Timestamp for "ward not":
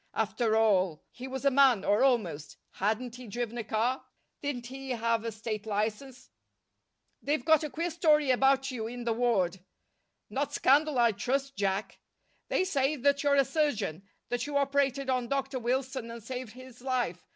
9.13-10.53